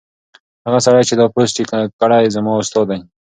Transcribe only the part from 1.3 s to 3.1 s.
پوسټ یې کړی زما استاد دی.